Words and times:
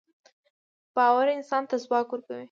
باورانسان 0.95 1.63
ته 1.69 1.75
ځواک 1.83 2.07
ورکوي 2.09 2.39